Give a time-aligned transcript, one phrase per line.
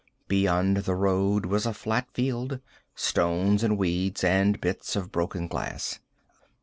[0.27, 2.59] Beyond the road was a flat field.
[2.95, 5.99] Stones and weeds, and bits of broken glass.